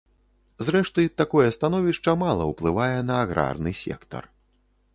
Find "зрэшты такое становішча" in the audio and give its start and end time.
0.67-2.15